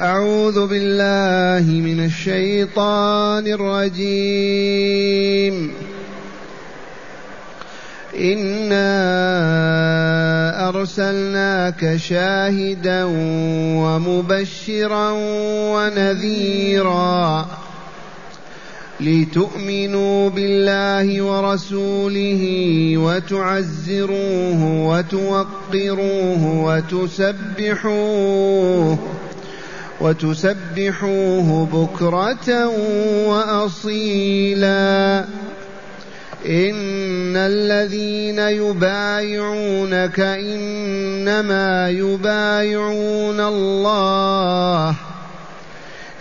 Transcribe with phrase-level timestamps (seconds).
[0.00, 5.00] أعوذ بالله من الشيطان الرجيم.
[8.16, 8.88] إنا
[10.68, 13.04] أرسلناك شاهدا
[13.76, 15.10] ومبشرا
[15.74, 17.46] ونذيرا
[19.00, 22.42] لتؤمنوا بالله ورسوله
[22.96, 26.42] وتعزروه وتوقروه
[27.64, 28.98] وتسبحوه
[30.00, 32.66] وتسبحوه بكرة
[33.26, 35.24] وأصيلا.
[36.46, 44.88] إن الذين يبايعونك إنما يبايعون الله.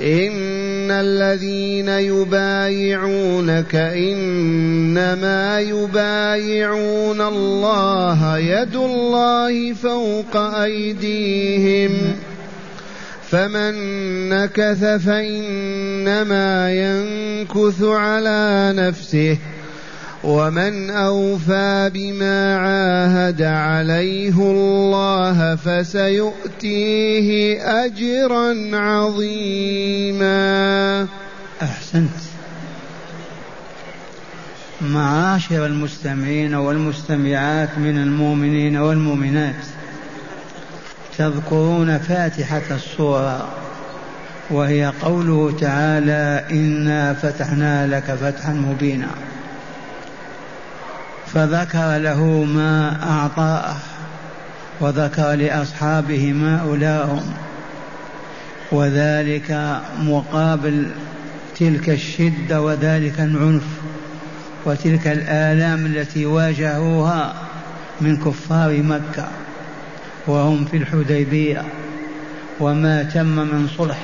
[0.01, 8.37] إن الذين يبايعونك إنما يبايعون الله.
[8.37, 12.15] يد الله فوق أيديهم.
[13.31, 13.73] فمن
[14.29, 19.37] نكث فإنما ينكث على نفسه
[20.23, 27.29] ومن أوفى بما عاهد عليه الله فسيؤتيه
[27.85, 30.27] أجرا عظيما.
[31.61, 32.09] أحسنت.
[34.81, 39.78] معاشر المستمعين والمستمعات من المؤمنين والمؤمنات.
[41.19, 43.47] تذكرون فاتحة الصورة
[44.49, 49.07] وهي قوله تعالى إنا فتحنا لك فتحا مبينا
[51.33, 53.75] فذكر له ما أعطاه
[54.81, 57.33] وذكر لأصحابه ما أولاهم
[58.71, 60.87] وذلك مقابل
[61.59, 63.67] تلك الشدة وذلك العنف
[64.65, 67.33] وتلك الآلام التي واجهوها
[68.01, 69.27] من كفار مكة.
[70.29, 71.63] وهم في الحديبية
[72.59, 73.99] وما تم من صلح.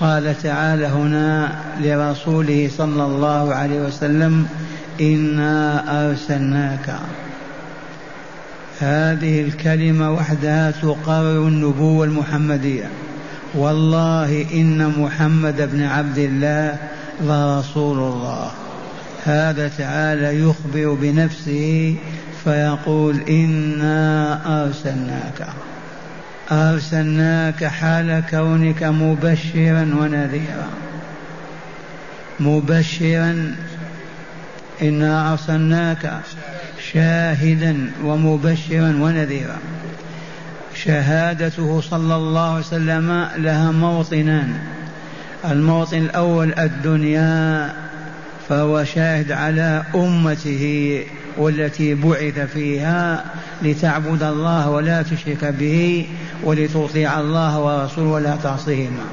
[0.00, 4.46] قال تعالى هنا لرسوله صلى الله عليه وسلم
[5.00, 6.98] إنا أرسلناك.
[8.80, 12.88] هذه الكلمة وحدها تقرر النبوة المحمدية.
[13.54, 16.76] والله إن محمد بن عبد الله
[17.22, 18.50] لرسول الله.
[19.24, 21.96] هذا تعالى يخبر بنفسه
[22.44, 25.46] فيقول إنا أرسلناك.
[26.52, 30.68] أرسلناك حال كونك مبشرا ونذيرا.
[32.40, 33.54] مبشرا
[34.82, 36.12] إنا أرسلناك
[36.92, 39.58] شاهدا ومبشرا ونذيرا.
[40.74, 44.58] شهادته صلى الله عليه وسلم لها موطنان.
[45.44, 47.72] الموطن الأول الدنيا
[48.48, 51.04] فهو شاهد على أمته
[51.36, 53.24] والتي بعث فيها
[53.62, 56.08] لتعبد الله ولا تشرك به
[56.42, 59.04] ولتطيع الله ورسوله ولا تعصيهما.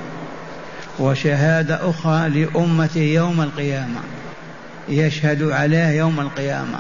[1.00, 4.00] وشهادة أخرى لأمته يوم القيامة.
[4.90, 6.80] يشهد عليه يوم القيامة.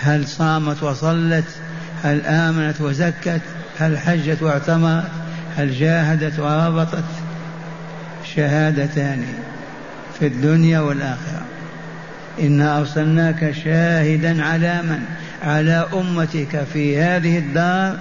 [0.00, 1.44] هل صامت وصلت؟
[2.02, 3.40] هل آمنت وزكت؟
[3.78, 5.04] هل حجت واعتمرت؟
[5.56, 7.04] هل جاهدت وربطت؟
[8.36, 9.24] شهادتان
[10.18, 11.42] في الدنيا والآخرة.
[12.40, 15.00] إنا أرسلناك شاهدا على من؟
[15.42, 17.96] على أمتك في هذه الدار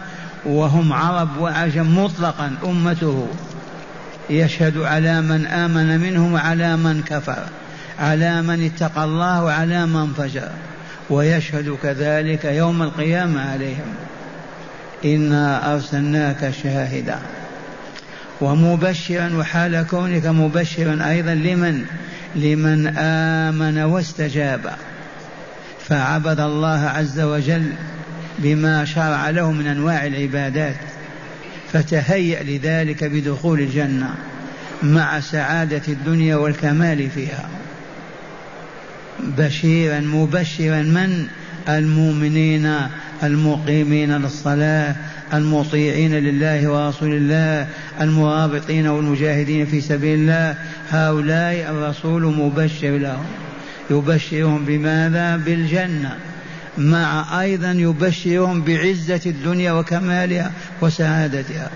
[0.45, 3.27] وهم عرب وعجم مطلقا أمته.
[4.29, 7.43] يشهد على من آمن منهم وعلى من كفر
[7.99, 10.49] على من اتقى الله وعلى من فجر.
[11.09, 13.93] ويشهد كذلك يوم القيامة عليهم.
[15.05, 17.19] إنا أرسلناك شاهدا.
[18.41, 21.85] ومبشرا وحال كونك مبشرا أيضا لمن؟
[22.37, 24.73] لمن آمن واستجاب.
[25.89, 27.71] فعبد الله عز وجل
[28.39, 30.75] بما شرع له من أنواع العبادات
[31.73, 34.15] فتهيأ لذلك بدخول الجنة
[34.83, 37.49] مع سعادة الدنيا والكمال فيها.
[39.19, 41.27] بشيرا مبشرا من؟
[41.69, 42.73] المؤمنين
[43.23, 44.95] المقيمين للصلاة
[45.33, 47.67] المطيعين لله ورسول الله
[48.01, 50.55] المرابطين والمجاهدين في سبيل الله.
[50.89, 53.25] هؤلاء الرسول مبشر لهم.
[53.89, 56.15] يبشرهم بماذا؟ بالجنة.
[56.77, 60.51] مع أيضا يبشرهم بعزة الدنيا وكمالها
[60.81, 61.69] وسعادتها.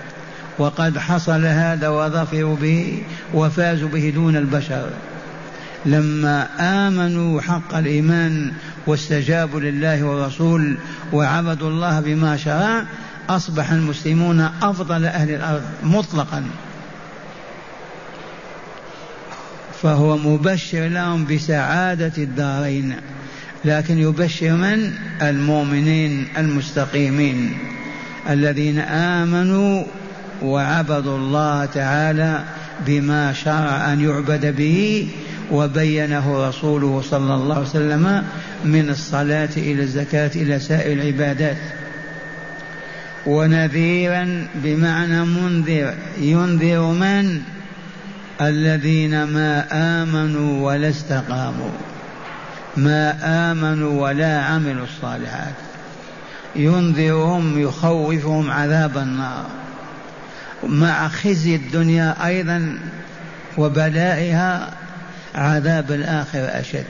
[0.59, 4.89] وقد حصل هذا وظفروا به وفازوا به دون البشر.
[5.85, 8.51] لما آمنوا حق الإيمان
[8.87, 10.77] واستجابوا لله والرسول
[11.13, 12.83] وعبدوا الله بما شرع
[13.35, 16.43] أصبح المسلمون أفضل أهل الأرض مطلقا.
[19.83, 22.95] فهو مبشر لهم بسعادة الدارين
[23.65, 27.57] لكن يبشر من؟ المؤمنين المستقيمين
[28.29, 29.83] الذين آمنوا
[30.41, 32.43] وعبدوا الله تعالى
[32.85, 35.07] بما شرع أن يعبد به
[35.51, 38.23] وبينه رسوله صلى الله عليه وسلم
[38.65, 41.57] من الصلاة إلى الزكاة إلى سائر العبادات.
[43.25, 45.93] ونذيرا بمعنى منذر.
[46.17, 47.41] ينذر من؟
[48.41, 51.71] الذين ما آمنوا ولا استقاموا
[52.77, 53.17] ما
[53.51, 55.53] آمنوا ولا عملوا الصالحات.
[56.55, 59.45] ينذرهم يخوفهم عذاب النار.
[60.63, 62.77] مع خزي الدنيا أيضا
[63.57, 64.73] وبلائها
[65.35, 66.85] عذاب الآخرة أشد.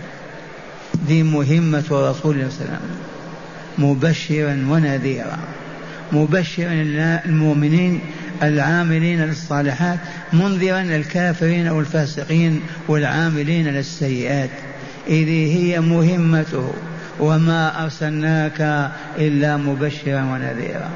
[1.07, 2.80] دي مهمة رسول الله صلى الله عليه وسلم.
[3.78, 5.38] مبشرا ونذيرا.
[6.12, 6.72] مبشرا
[7.25, 8.00] المؤمنين
[8.44, 10.00] العاملين للصالحات
[10.34, 14.50] منذرا الكافرين والفاسقين والعاملين للسيئات.
[15.08, 16.74] إذ هي مهمته
[17.19, 20.90] وما أرسلناك إلا مبشرا ونذيرا.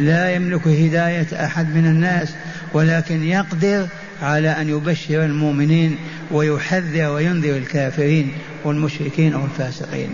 [0.00, 2.34] لا يملك هداية أحد من الناس
[2.72, 3.86] ولكن يقدر
[4.22, 5.96] على أن يبشر المؤمنين
[6.30, 8.32] ويحذر وينذر الكافرين
[8.64, 10.08] والمشركين والفاسقين.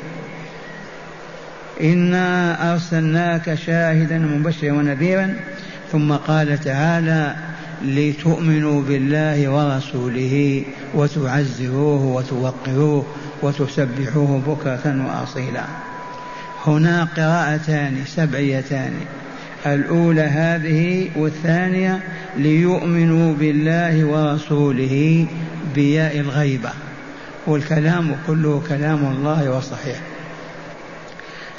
[1.83, 5.35] إنا أرسلناك شاهدا مبشرا ونذيرا
[5.93, 7.35] ثم قال تعالى
[7.85, 13.07] لتؤمنوا بالله ورسوله وتعزروه وتوقروه
[13.43, 15.65] وتسبحوه بكرة وأصيلا
[16.67, 18.93] هنا قراءتان سبعيتان
[19.67, 22.01] الأولى هذه والثانية
[22.37, 25.27] ليؤمنوا بالله ورسوله
[25.75, 26.71] بياء الغيبة
[27.47, 30.01] والكلام كله كلام الله وصحيح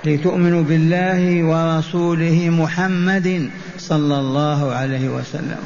[0.06, 5.62] لتؤمنوا بالله ورسوله محمد صلى الله عليه وسلم.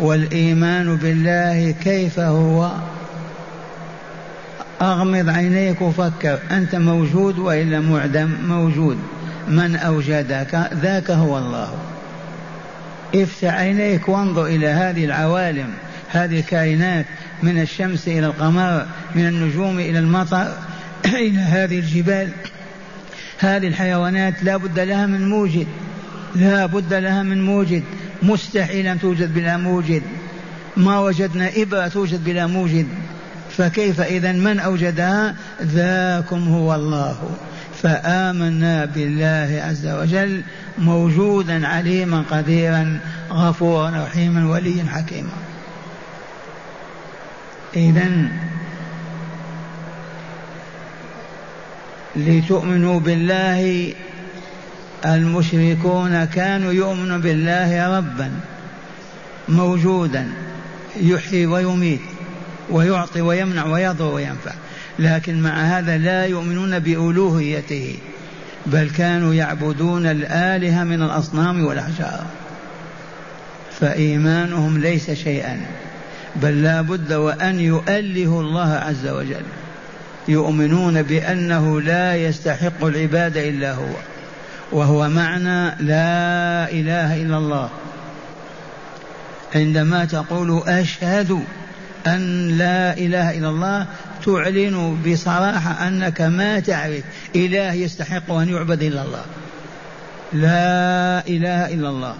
[0.00, 2.70] والإيمان بالله كيف هو؟
[4.82, 8.98] أغمض عينيك وفكر أنت موجود وإلا معدم موجود.
[9.48, 11.70] من أوجدك؟ ذاك هو الله.
[13.14, 15.68] افتح عينيك وانظر إلى هذه العوالم
[16.08, 17.06] هذه الكائنات
[17.42, 20.52] من الشمس إلى القمر من النجوم إلى المطر
[21.04, 22.28] إلى هذه الجبال.
[23.40, 25.66] هذه الحيوانات لا بد لها من موجد.
[26.34, 27.82] لا بد لها من موجد.
[28.22, 30.02] مستحيل أن توجد بلا موجد.
[30.76, 32.86] ما وجدنا إبرة توجد بلا موجد.
[33.50, 37.30] فكيف إذا من أوجدها؟ ذاكم هو الله.
[37.82, 40.42] فآمنا بالله عز وجل
[40.78, 43.00] موجودا عليما قديرا
[43.30, 45.30] غفورا رحيما وليا حكيما.
[47.76, 48.10] إذا
[52.26, 53.94] لتؤمنوا بالله
[55.06, 58.30] المشركون كانوا يؤمنون بالله ربا
[59.48, 60.28] موجودا
[61.00, 62.00] يحيي ويميت
[62.70, 64.52] ويعطي ويمنع ويضر وينفع.
[64.98, 67.96] لكن مع هذا لا يؤمنون بألوهيته
[68.66, 72.26] بل كانوا يعبدون الآلهة من الأصنام والأحجار.
[73.80, 75.60] فإيمانهم ليس شيئا
[76.36, 79.44] بل لا بد وأن يؤله الله عز وجل.
[80.28, 83.94] يؤمنون بأنه لا يستحق العبادة إلا هو
[84.72, 87.70] وهو معنى لا إله إلا الله.
[89.54, 91.42] عندما تقول أشهد
[92.06, 93.86] أن لا إله إلا الله
[94.26, 97.04] تعلن بصراحة أنك ما تعرف
[97.36, 99.24] إله يستحق أن يعبد إلا الله.
[100.32, 102.14] لا إله إلا الله.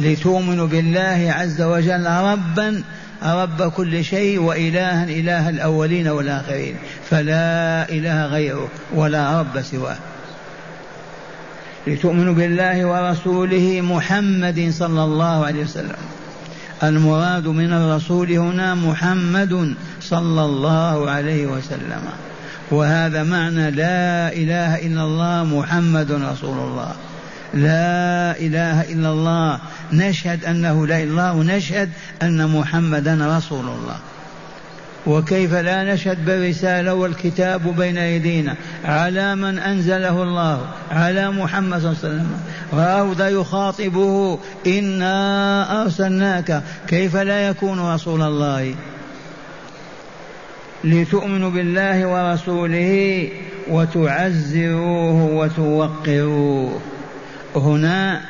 [0.00, 2.82] لتؤمنوا بالله عز وجل ربا
[3.22, 6.76] رب كل شيء وإلها إله الأولين والآخرين
[7.10, 9.96] فلا إله غيره ولا رب سواه.
[11.86, 15.96] لتؤمنوا بالله ورسوله محمد صلى الله عليه وسلم.
[16.82, 22.02] المراد من الرسول هنا محمد صلى الله عليه وسلم.
[22.70, 26.92] وهذا معنى لا إله إلا الله محمد رسول الله.
[27.54, 29.58] لا إله إلا الله.
[29.92, 31.90] نشهد أنه لا إله إلا الله ونشهد
[32.22, 33.96] أن محمدا رسول الله.
[35.06, 41.98] وكيف لا نشهد بالرسالة والكتاب بين أيدينا على من أنزله الله على محمد صلى الله
[42.04, 42.40] عليه وسلم.
[42.72, 46.62] راه يخاطبه إنا أرسلناك.
[46.88, 48.74] كيف لا يكون رسول الله؟
[50.84, 53.28] لتؤمنوا بالله ورسوله
[53.70, 56.80] وتعزروه وتوقروه.
[57.56, 58.20] هنا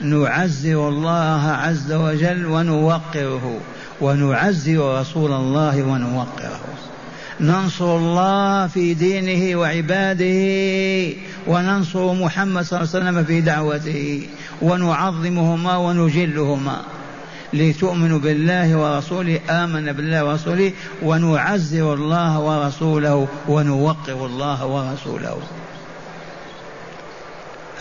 [0.00, 3.60] نعزر الله عز وجل ونوقره
[4.00, 6.60] ونعزر رسول الله ونوقره.
[7.40, 14.22] ننصر الله في دينه وعباده وننصر محمد صلى الله عليه وسلم في دعوته
[14.62, 16.76] ونعظمهما ونجلهما.
[17.52, 20.72] لتؤمنوا بالله ورسوله آمن بالله ورسوله
[21.02, 25.36] ونعزر الله ورسوله ونوقر الله ورسوله.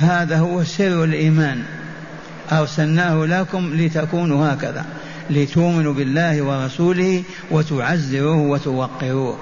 [0.02, 1.64] هذا هو سر الإيمان.
[2.52, 4.86] أرسلناه لكم لتكونوا هكذا
[5.30, 9.38] لتؤمنوا بالله ورسوله وتعزروه وتوقروه.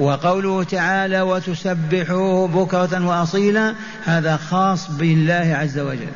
[0.00, 3.74] وقوله تعالى وتسبحوه بكرة وأصيلا
[4.04, 6.12] هذا خاص بالله عز وجل.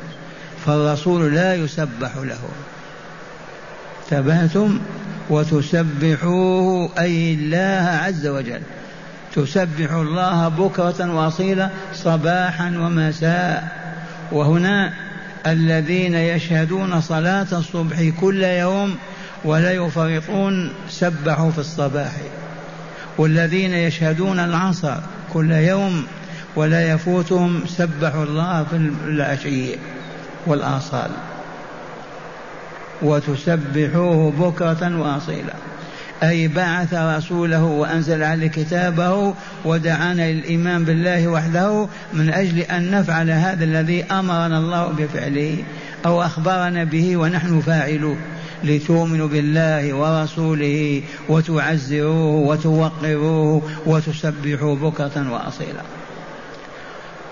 [0.65, 2.39] فالرسول لا يسبح له.
[4.09, 4.79] تبهتم
[5.29, 8.61] وتسبحوه أي الله عز وجل.
[9.35, 13.84] تسبح الله بكرة وأصيلا صباحا ومساء.
[14.31, 14.93] وهنا
[15.47, 18.95] الذين يشهدون صلاة الصبح كل يوم
[19.45, 22.11] ولا يفرطون سبحوا في الصباح.
[23.17, 24.95] والذين يشهدون العصر
[25.33, 26.05] كل يوم
[26.55, 29.75] ولا يفوتهم سبحوا الله في العشي
[30.47, 31.11] والآصال.
[33.01, 35.53] وتسبحوه بكرة وأصيلا.
[36.23, 39.33] أي بعث رسوله وأنزل عليه كتابه
[39.65, 45.57] ودعانا للإيمان بالله وحده من أجل أن نفعل هذا الذي أمرنا الله بفعله
[46.05, 48.17] أو أخبرنا به ونحن فاعلوه
[48.63, 55.81] لتؤمنوا بالله ورسوله وتعزروه وتوقروه وتسبحوه بكرة وأصيلا.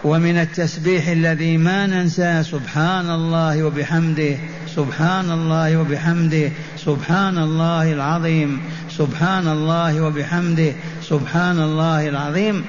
[0.03, 4.35] ومن التسبيح الذي ما ننساه سبحان الله وبحمده
[4.75, 6.51] سبحان الله وبحمده
[6.85, 8.61] سبحان الله العظيم.
[8.89, 10.73] سبحان الله وبحمده.
[11.09, 12.65] سبحان الله العظيم.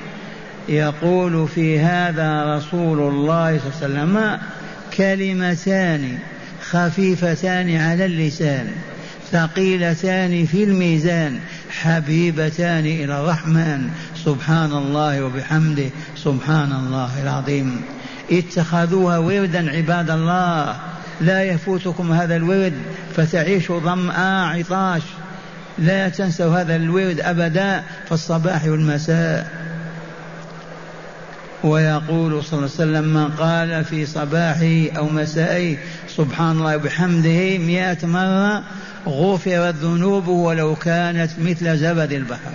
[0.69, 4.39] يقول في هذا رسول الله صلى الله عليه وسلم
[4.97, 6.19] كلمتان
[6.71, 8.71] خفيفتان على اللسان
[9.33, 11.39] ثقيلتان في الميزان
[11.71, 13.91] حبيبتان إلى الرحمن.
[14.25, 15.91] سبحان الله وبحمده.
[16.17, 17.81] سبحان الله العظيم.
[18.33, 20.77] اتخذوها وردا عباد الله.
[21.21, 22.75] لا يفوتكم هذا الورد
[23.17, 25.03] فتعيشوا ظمآ عطاش.
[25.79, 29.65] لا تنسوا هذا الورد أبدا في الصباح والمساء.
[31.65, 35.77] ويقول صلى الله عليه وسلم من قال في صباحه أو مسائه
[36.17, 38.63] سبحان الله وبحمده مئة مرة
[39.07, 42.53] غفرت ذنوبه ولو كانت مثل زبد البحر.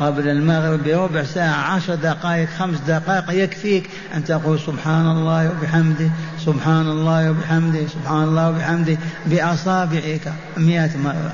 [0.00, 6.10] قبل المغرب بربع ساعة عشر دقائق خمس دقائق يكفيك أن تقول سبحان الله وبحمده
[6.46, 11.32] سبحان الله وبحمده سبحان الله وبحمده بأصابعك مئة مرة.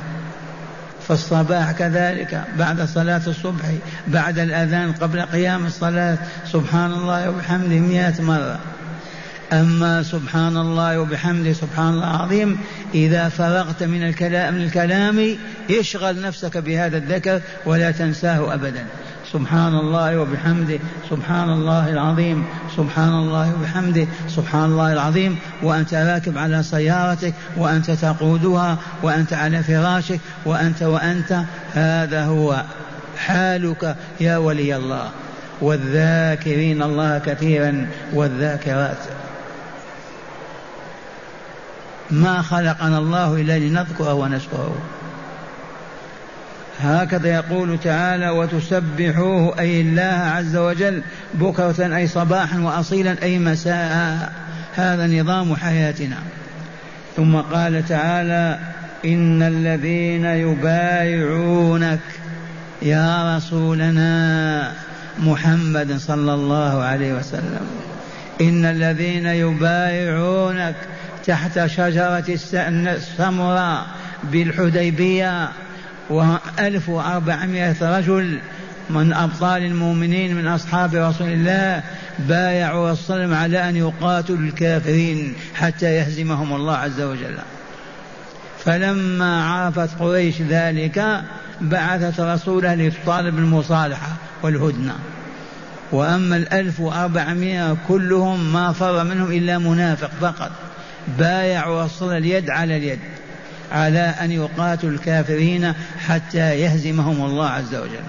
[1.06, 3.64] في الصباح كذلك بعد صلاة الصبح
[4.08, 6.18] بعد الأذان قبل قيام الصلاة
[6.52, 8.58] سبحان الله وبحمده مئة مرة.
[9.52, 12.58] أما سبحان الله وبحمده سبحان الله العظيم
[12.94, 15.36] إذا فرغت من الكلام من الكلام
[15.70, 18.86] اشغل نفسك بهذا الذكر ولا تنساه أبدا.
[19.32, 20.78] سبحان الله وبحمده
[21.10, 22.44] سبحان الله العظيم
[22.76, 30.20] سبحان الله وبحمده سبحان الله العظيم وأنت راكب على سيارتك وأنت تقودها وأنت على فراشك
[30.44, 31.42] وأنت وأنت
[31.74, 32.62] هذا هو
[33.18, 35.10] حالك يا ولي الله.
[35.60, 38.98] والذاكرين الله كثيرا والذاكرات.
[42.10, 44.76] ما خلقنا الله إلا لنذكره ونشكره
[46.80, 51.02] هكذا يقول تعالى وتسبحوه أي الله عز وجل
[51.34, 54.32] بكرة أي صباحا وأصيلا أي مساء.
[54.74, 56.16] هذا نظام حياتنا.
[57.16, 58.58] ثم قال تعالى
[59.04, 62.00] إن الذين يبايعونك
[62.82, 64.72] يا رسولنا
[65.18, 67.66] محمد صلى الله عليه وسلم
[68.40, 70.74] إن الذين يبايعونك
[71.26, 72.24] تحت شجرة
[72.88, 73.86] السمراء
[74.24, 75.48] بالحديبية
[76.10, 78.40] وألف وأربعمائة رجل
[78.90, 81.82] من أبطال المؤمنين من أصحاب رسول الله
[82.18, 87.38] بايعوا الصلم على أن يقاتلوا الكافرين حتى يهزمهم الله عز وجل.
[88.64, 91.22] فلما عرفت قريش ذلك
[91.60, 94.08] بعثت رسوله لتطالب المصالحة
[94.42, 94.94] والهدنة.
[95.92, 100.50] وأما الألف وأربعمائة كلهم ما فر منهم إلا منافق فقط.
[101.18, 102.98] بايعوا وصل اليد على اليد.
[103.72, 105.72] على أن يقاتلوا الكافرين
[106.06, 108.06] حتى يهزمهم الله عز وجل.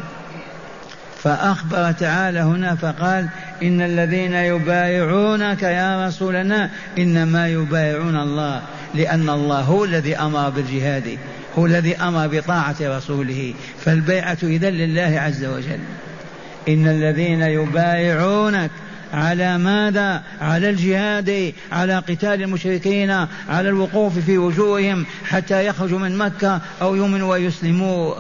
[1.24, 3.27] فأخبر تعالى هنا فقال
[3.63, 8.62] إن الذين يبايعونك يا رسولنا إنما يبايعون الله
[8.96, 11.18] لأن الله هو الذي أمر بالجهاد
[11.58, 13.54] هو الذي أمر بطاعة رسوله.
[13.86, 15.80] فالبيعة إذا لله عز وجل.
[16.68, 18.72] إن الذين يبايعونك
[19.14, 23.12] على ماذا؟ على الجهاد على قتال المشركين
[23.50, 28.14] على الوقوف في وجوههم حتى يخرجوا من مكة أو يؤمنوا ويسلموا.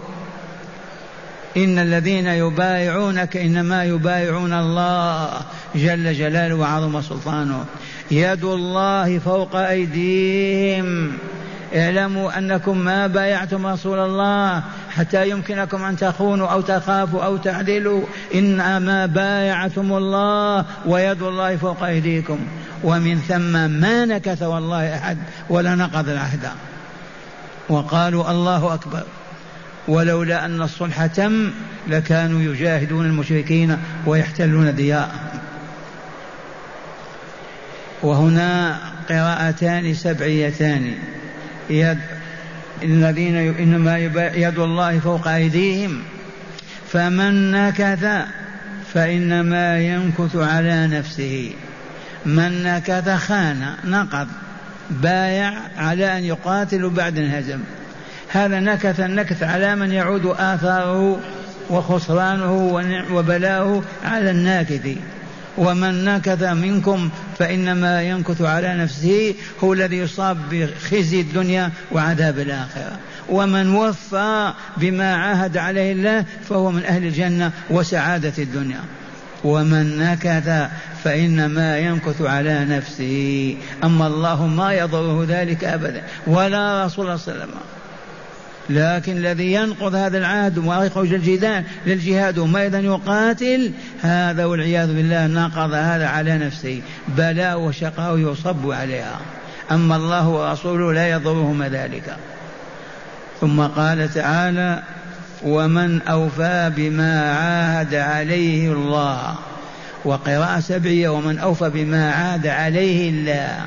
[1.57, 5.41] إن الذين يبايعونك إنما يبايعون الله
[5.75, 7.65] جل جلاله وعظم سلطانه.
[8.11, 11.17] يد الله فوق أيديهم.
[11.75, 14.63] اعلموا أنكم ما بايعتم رسول الله
[14.97, 18.05] حتى يمكنكم أن تخونوا أو تخافوا أو تعدلوا.
[18.35, 22.39] إنما بايعتم الله ويد الله فوق أيديكم.
[22.83, 25.17] ومن ثم ما نكث والله أحد
[25.49, 26.49] ولا نقض العهد.
[27.69, 29.03] وقالوا الله أكبر.
[29.87, 31.51] ولولا أن الصلح تم
[31.87, 35.39] لكانوا يجاهدون المشركين ويحتلون ديارهم
[38.03, 38.77] وهنا
[39.09, 40.93] قراءتان سبعيتان.
[42.83, 43.97] الذين إنما
[44.35, 46.01] يد الله فوق أيديهم.
[46.91, 48.05] فمن نكث
[48.93, 51.51] فإنما ينكث على نفسه.
[52.25, 54.27] من نكث خان نقض
[54.89, 57.59] بايع على أن يقاتل بعد انهزم
[58.27, 61.19] هذا نكث النكث على من يعود آثاره
[61.69, 62.81] وخسرانه
[63.11, 64.87] وبلاؤه على الناكث.
[65.57, 67.09] ومن نكث منكم
[67.39, 72.97] فإنما ينكث على نفسه هو الذي يصاب بخزي الدنيا وعذاب الآخرة.
[73.29, 78.81] ومن وفى بما عاهد عليه الله فهو من أهل الجنة وسعادة الدنيا.
[79.43, 80.69] ومن نكث
[81.03, 83.57] فإنما ينكث على نفسه.
[83.83, 87.76] أما الله ما يضره ذلك أبدا ولا رسول الله صلى الله عليه وسلم.
[88.69, 93.71] لكن الذي ينقض هذا العهد ويخرج الجدال للجهاد وما إذا يقاتل
[94.01, 96.81] هذا والعياذ بالله نقض هذا على نفسه.
[97.07, 99.19] بلاء وشقاء يصب عليها.
[99.71, 102.15] أما الله ورسوله لا يضرهما ذلك.
[103.41, 104.83] ثم قال تعالى
[105.43, 109.35] ومن أوفى بما عاهد عليه الله.
[110.05, 113.65] وقراءة سبعية ومن أوفى بما عاهد عليه الله.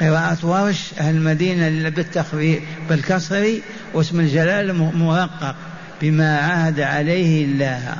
[0.00, 3.58] قراءة ورش المدينة بالتخفيف بالكسر
[3.94, 5.54] واسم الجلال مرقق
[6.02, 7.96] بما عاهد عليه الله.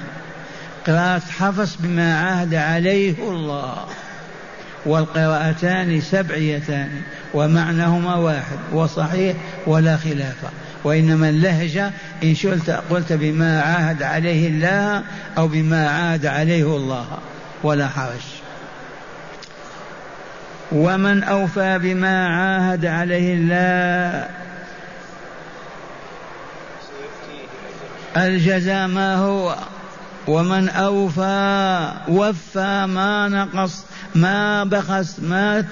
[0.87, 3.85] قراءة حفص بما عاهد عليه الله.
[4.87, 6.89] والقراءتان سبعيتان
[7.35, 9.37] ومعناهما واحد وصحيح
[9.67, 10.37] ولا خلاف.
[10.85, 11.91] وإنما اللهجة
[12.23, 15.03] إن شئت قلت بما عاهد عليه الله
[15.39, 17.07] أو بما عاهد عليه الله.
[17.63, 18.46] ولا حرج.
[20.73, 24.29] ومن أوفى بما عاهد عليه الله
[28.17, 29.57] الجزاء ما هو
[30.27, 35.65] ومن أوفى وفى ما نقص ما بخس ما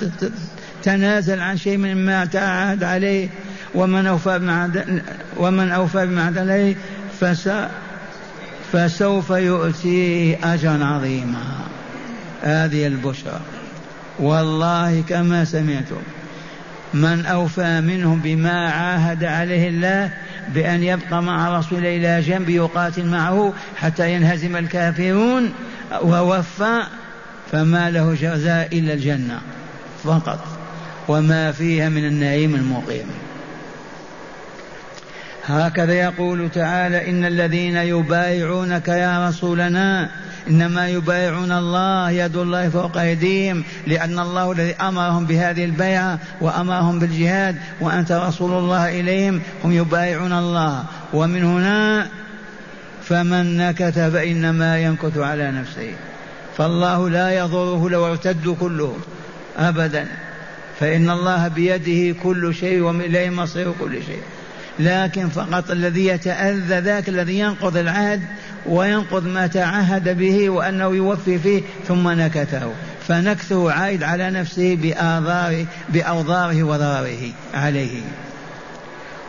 [0.82, 3.28] تنازل عن شيء مما تعهد عليه
[3.74, 4.84] ومن أوفى بما
[5.36, 6.74] ومن أوفى بما عهد عليه
[7.20, 7.50] فس
[8.72, 11.42] فسوف يؤتيه أجرا عظيما.
[12.42, 13.40] هذه البشرى.
[14.18, 16.02] والله كما سمعتم.
[16.94, 20.10] من أوفى منهم بما عاهد عليه الله
[20.54, 25.52] بأن يبقى مع رسول إلى جنب يقاتل معه حتى ينهزم الكافرون
[26.02, 26.82] ووفى
[27.52, 29.40] فما له جزاء إلا الجنة
[30.04, 30.46] فقط.
[31.08, 33.06] وما فيها من النعيم المقيم.
[35.46, 40.10] هكذا يقول تعالى إن الذين يبايعونك يا رسولنا
[40.48, 47.56] إنما يبايعون الله يد الله فوق أيديهم لأن الله الذي أمرهم بهذه البيعة وأمرهم بالجهاد
[47.80, 52.08] وأنت رسول الله إليهم هم يبايعون الله ومن هنا
[53.02, 55.92] فمن نكث فإنما ينكث على نفسه
[56.56, 59.00] فالله لا يضره لو ارتدوا كلهم
[59.56, 60.06] أبدا
[60.80, 64.22] فإن الله بيده كل شيء وإليه مصير كل شيء
[64.78, 68.20] لكن فقط الذي يتأذى ذاك الذي ينقض العهد
[68.66, 72.72] وينقض ما تعهد به وأنه يوفي فيه ثم نكثه.
[73.08, 78.02] فنكثه عائد على نفسه بآضاره بأوضاره وضرره عليه.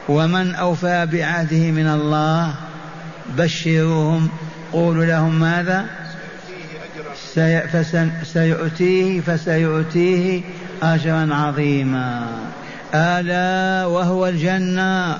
[0.10, 2.54] ومن أوفى بعهده من الله
[3.38, 4.30] بشروهم.
[4.74, 5.86] قولوا لهم ماذا؟
[8.24, 10.42] سيؤتيه فسيؤتيه
[10.84, 12.28] أجرا عظيما.
[12.94, 15.18] ألا وهو الجنة.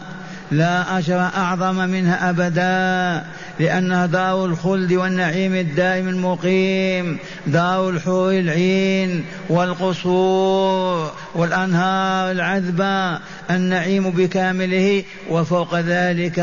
[0.52, 3.26] لا أجر أعظم منها أبدا
[3.60, 15.80] لأنها دار الخلد والنعيم الدائم المقيم دار الحور العين والقصور والأنهار العذبة النعيم بكامله وفوق
[15.80, 16.40] ذلك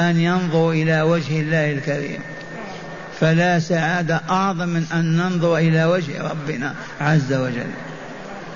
[0.00, 2.20] أن ينظر إلى وجه الله الكريم.
[3.20, 7.70] فلا سعادة أعظم من أن ننظر إلى وجه ربنا عز وجل.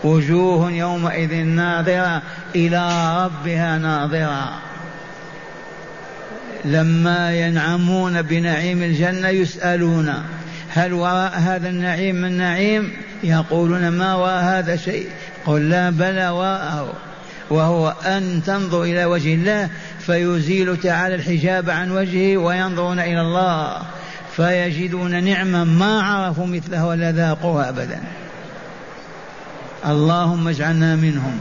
[0.04, 2.22] وجوه يومئذ ناظرة
[2.54, 4.67] إلى ربها ناظرة.
[6.72, 10.14] لما ينعمون بنعيم الجنة يسألون
[10.68, 15.08] هل وراء هذا النعيم من نعيم؟ يقولون ما وراء هذا شيء.
[15.46, 16.92] قل لا بلى وراءه.
[17.50, 23.76] وهو أن تنظر إلى وجه الله فيزيل تعالى الحجاب عن وجهه وينظرون إلى الله
[24.36, 28.00] فيجدون نعمة ما عرفوا مثلها ولا ذاقوها أبدا.
[29.86, 31.38] اللهم اجعلنا منهم.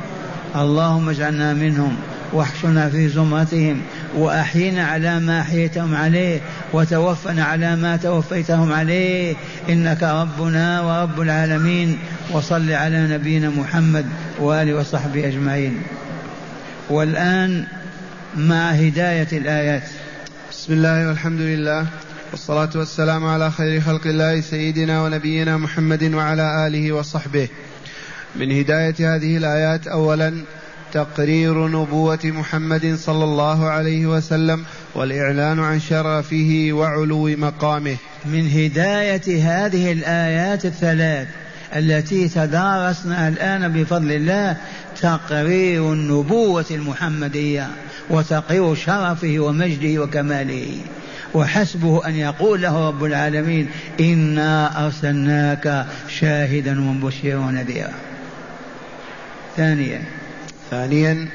[0.56, 1.98] اللهم اجعلنا منهم.
[2.34, 3.82] واحشنا في زمرتهم
[4.16, 6.40] وأحينا على ما أحييتهم عليه
[6.74, 9.36] وتوفنا على ما توفيتهم عليه.
[9.70, 11.98] إنك ربنا ورب العالمين.
[12.32, 14.06] وصل على نبينا محمد
[14.40, 15.82] وآله وصحبه أجمعين.
[16.90, 17.66] والآن
[18.38, 19.84] مع هداية الآيات.
[20.52, 21.86] بسم الله والحمد لله
[22.32, 27.48] والصلاة والسلام على خير خلق الله سيدنا ونبينا محمد وعلى آله وصحبه.
[28.36, 30.34] من هداية هذه الآيات أولا
[30.94, 37.98] تقرير نبوة محمد صلى الله عليه وسلم والإعلان عن شرفه وعلو مقامه.
[38.26, 41.28] من هداية هذه الآيات الثلاث
[41.76, 44.58] التي تدارسنا الآن بفضل الله
[45.02, 47.68] تقرير النبوة المحمدية
[48.10, 50.78] وتقرير شرفه ومجده وكماله.
[51.34, 53.70] وحسبه أن يقول له رب العالمين
[54.00, 55.86] إنا أرسلناك
[56.20, 57.94] شاهدا ومبشرا ونذيرا.
[59.58, 60.02] ثانيا
[60.72, 61.28] ثانيا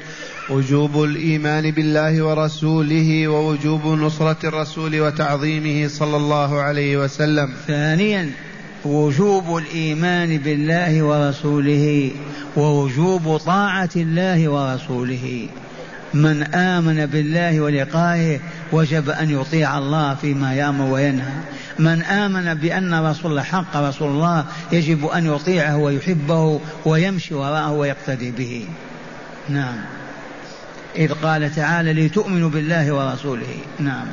[0.49, 7.49] وجوب الإيمان بالله ورسوله ووجوب نصرة الرسول وتعظيمه صلى الله عليه وسلم.
[7.67, 8.31] ثانيا
[8.85, 12.11] وجوب الإيمان بالله ورسوله
[12.57, 15.47] ووجوب طاعة الله ورسوله.
[16.13, 18.39] من آمن بالله ولقائه
[18.71, 21.33] وجب أن يطيع الله فيما يأمر وينهى.
[21.79, 28.31] من آمن بأن رسول الله حق رسول الله يجب أن يطيعه ويحبه ويمشي وراءه ويقتدي
[28.31, 28.65] به.
[29.49, 29.75] نعم.
[30.95, 33.57] إذ قال تعالى لتؤمنوا بالله ورسوله.
[33.79, 34.07] نعم.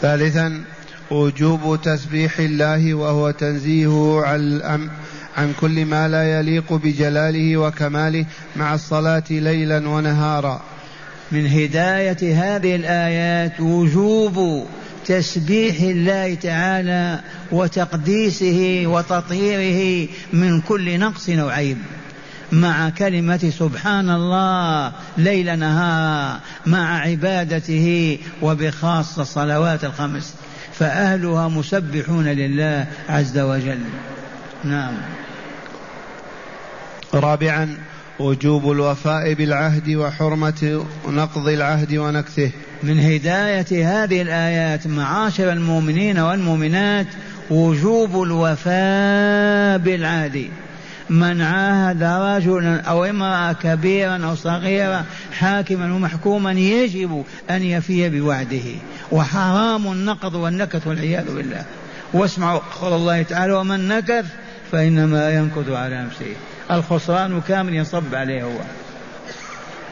[0.00, 0.64] ثالثا
[1.10, 4.90] وجوب تسبيح الله وهو تنزيهه عن
[5.36, 8.24] عن كل ما لا يليق بجلاله وكماله
[8.56, 10.62] مع الصلاة ليلا ونهارا.
[11.32, 14.66] من هداية هذه الآيات وجوب
[15.06, 17.20] تسبيح الله تعالى
[17.52, 21.78] وتقديسه وتطهيره من كل نقص أو عيب.
[22.52, 30.34] مع كلمة سبحان الله ليل نهارا مع عبادته وبخاصة الصلوات الخمس.
[30.78, 33.80] فأهلها مسبحون لله عز وجل.
[34.64, 34.94] نعم.
[37.14, 37.76] رابعا
[38.18, 42.50] وجوب الوفاء بالعهد وحرمة نقض العهد ونكثه.
[42.82, 47.06] من هداية هذه الآيات معاشر المؤمنين والمؤمنات
[47.50, 50.48] وجوب الوفاء بالعهد.
[51.10, 58.68] من عاهد رجلا أو امرأة كبيرا أو صغيرا حاكما ومحكوما يجب أن يفي بوعده.
[59.12, 61.64] وحرام النقض والنكث والعياذ بالله.
[62.12, 64.26] واسمعوا قول الله تعالى ومن نكث
[64.72, 66.34] فإنما ينكث على نفسه.
[66.70, 68.60] الخسران كامل ينصب عليه هو.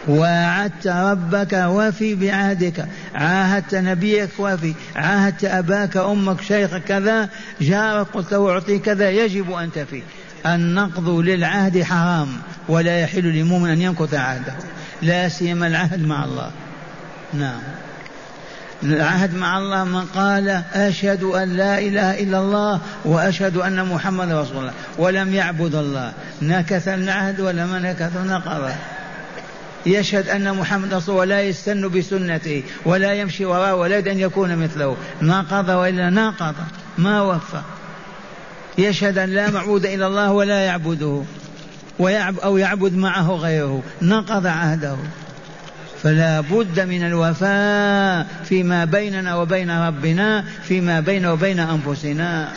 [0.08, 2.86] وعدت ربك وفي بعهدك.
[3.14, 4.74] عاهدت نبيك وفي.
[4.96, 7.28] عاهدت أباك أمك شيخك كذا.
[7.60, 9.10] جارك قلت له أعطي كذا.
[9.10, 10.02] يجب أن تفي.
[10.46, 12.28] النقض للعهد حرام
[12.68, 14.54] ولا يحل لمؤمن أن ينقض عهده.
[15.02, 16.50] لا سيما العهد مع الله.
[17.34, 17.60] نعم.
[18.82, 24.56] العهد مع الله من قال أشهد أن لا إله إلا الله وأشهد أن محمد رسول
[24.56, 26.12] الله ولم يعبد الله.
[26.42, 28.70] نكث العهد ولا ما نكث نقض
[29.86, 34.96] يشهد أن محمد رسول الله ولا يستن بسنته ولا يمشي وراءه ولا أن يكون مثله.
[35.22, 36.54] نقض وإلا ناقض
[36.98, 37.60] ما وفى
[38.78, 41.22] يشهد أن لا معبود إلا الله ولا يعبده
[41.98, 44.96] ويعب أو يعبد معه غيره نقض عهده.
[46.02, 52.52] فلا بد من الوفاء فيما بيننا وبين ربنا فيما بين وبين أنفسنا.